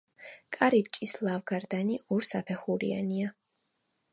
კარიბჭის 0.55 1.13
ლავგარდანი 1.27 1.99
ორსაფეხურიანია. 2.17 3.31